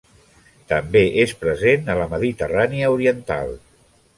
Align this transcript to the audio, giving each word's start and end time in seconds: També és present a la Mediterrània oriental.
També 0.71 1.03
és 1.25 1.35
present 1.43 1.93
a 1.95 1.99
la 2.01 2.07
Mediterrània 2.17 2.91
oriental. 2.97 3.55